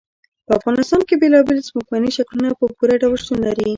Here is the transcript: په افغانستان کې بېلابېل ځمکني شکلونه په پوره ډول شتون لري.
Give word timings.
په 0.45 0.51
افغانستان 0.59 1.01
کې 1.07 1.15
بېلابېل 1.21 1.57
ځمکني 1.69 2.09
شکلونه 2.17 2.51
په 2.59 2.65
پوره 2.77 2.95
ډول 3.01 3.15
شتون 3.23 3.37
لري. 3.47 3.67